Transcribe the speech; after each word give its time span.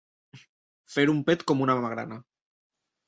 Fer 0.95 1.05
un 1.13 1.21
pet 1.27 1.45
com 1.51 1.61
una 1.67 1.77
magrana. 1.85 2.19